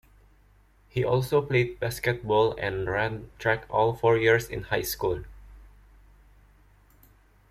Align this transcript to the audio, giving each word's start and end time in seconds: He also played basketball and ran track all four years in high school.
He 0.89 1.03
also 1.05 1.43
played 1.43 1.79
basketball 1.79 2.55
and 2.57 2.87
ran 2.87 3.29
track 3.37 3.67
all 3.69 3.93
four 3.93 4.17
years 4.17 4.49
in 4.49 4.63
high 4.63 4.81
school. 4.81 5.25